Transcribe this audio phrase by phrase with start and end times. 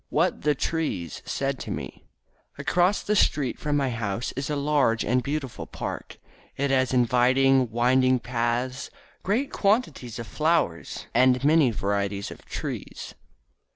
[0.09, 2.03] "_WHAT THE TREES SAID TO ME
[2.57, 6.17] Across the street from my home is a large and beautiful park.
[6.57, 8.89] It has inviting, winding paths,
[9.21, 13.13] great quantities of flowers and many varieties of trees.